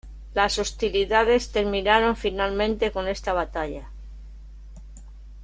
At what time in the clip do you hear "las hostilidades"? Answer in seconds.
0.33-1.51